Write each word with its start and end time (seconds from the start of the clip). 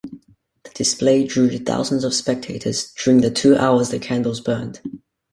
The 0.63 0.71
display 0.73 1.27
drew 1.27 1.59
thousands 1.59 2.03
of 2.03 2.15
spectators 2.15 2.91
during 2.93 3.21
the 3.21 3.29
two 3.29 3.55
hours 3.55 3.89
the 3.91 3.99
candles 3.99 4.41
burned. 4.41 4.79